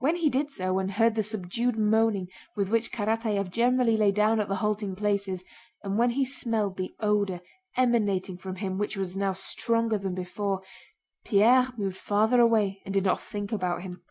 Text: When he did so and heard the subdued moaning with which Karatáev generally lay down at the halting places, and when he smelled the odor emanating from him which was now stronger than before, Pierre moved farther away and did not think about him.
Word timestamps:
When 0.00 0.16
he 0.16 0.28
did 0.28 0.50
so 0.50 0.78
and 0.78 0.90
heard 0.90 1.14
the 1.14 1.22
subdued 1.22 1.78
moaning 1.78 2.28
with 2.54 2.68
which 2.68 2.92
Karatáev 2.92 3.48
generally 3.48 3.96
lay 3.96 4.12
down 4.12 4.38
at 4.38 4.48
the 4.48 4.56
halting 4.56 4.96
places, 4.96 5.46
and 5.82 5.96
when 5.96 6.10
he 6.10 6.26
smelled 6.26 6.76
the 6.76 6.94
odor 7.00 7.40
emanating 7.74 8.36
from 8.36 8.56
him 8.56 8.76
which 8.76 8.98
was 8.98 9.16
now 9.16 9.32
stronger 9.32 9.96
than 9.96 10.14
before, 10.14 10.60
Pierre 11.24 11.68
moved 11.78 11.96
farther 11.96 12.38
away 12.42 12.82
and 12.84 12.92
did 12.92 13.04
not 13.04 13.22
think 13.22 13.50
about 13.50 13.80
him. 13.80 14.02